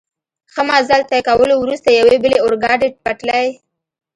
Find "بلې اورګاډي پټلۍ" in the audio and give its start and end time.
2.23-3.47